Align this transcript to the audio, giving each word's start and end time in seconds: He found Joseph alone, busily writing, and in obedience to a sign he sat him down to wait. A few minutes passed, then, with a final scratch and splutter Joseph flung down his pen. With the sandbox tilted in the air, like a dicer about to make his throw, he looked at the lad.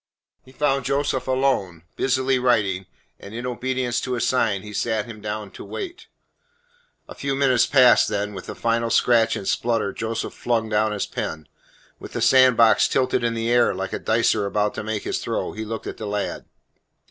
He 0.43 0.51
found 0.51 0.83
Joseph 0.85 1.27
alone, 1.27 1.83
busily 1.95 2.39
writing, 2.39 2.87
and 3.19 3.35
in 3.35 3.45
obedience 3.45 4.01
to 4.01 4.15
a 4.15 4.19
sign 4.19 4.63
he 4.63 4.73
sat 4.73 5.05
him 5.05 5.21
down 5.21 5.51
to 5.51 5.63
wait. 5.63 6.07
A 7.07 7.13
few 7.13 7.35
minutes 7.35 7.67
passed, 7.67 8.07
then, 8.07 8.33
with 8.33 8.49
a 8.49 8.55
final 8.55 8.89
scratch 8.89 9.35
and 9.35 9.47
splutter 9.47 9.93
Joseph 9.93 10.33
flung 10.33 10.69
down 10.69 10.91
his 10.91 11.05
pen. 11.05 11.47
With 11.99 12.13
the 12.13 12.21
sandbox 12.23 12.87
tilted 12.87 13.23
in 13.23 13.35
the 13.35 13.51
air, 13.51 13.75
like 13.75 13.93
a 13.93 13.99
dicer 13.99 14.47
about 14.47 14.73
to 14.73 14.83
make 14.83 15.03
his 15.03 15.19
throw, 15.19 15.51
he 15.51 15.63
looked 15.63 15.85
at 15.85 15.97
the 15.97 16.07
lad. 16.07 16.45